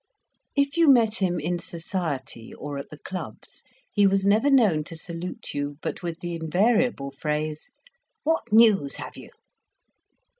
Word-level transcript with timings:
If 0.55 0.77
you 0.77 0.89
met 0.89 1.21
him 1.21 1.39
in 1.39 1.59
society, 1.59 2.51
or 2.55 2.79
at 2.79 2.89
the 2.89 2.97
clubs, 2.97 3.61
he 3.93 4.07
was 4.07 4.25
never 4.25 4.49
known 4.49 4.83
to 4.85 4.95
salute 4.95 5.53
you 5.53 5.77
but 5.83 6.01
with 6.01 6.21
the 6.21 6.33
invariable 6.33 7.11
phrase, 7.11 7.69
"What 8.23 8.51
news 8.51 8.95
have 8.95 9.15
you?" 9.15 9.29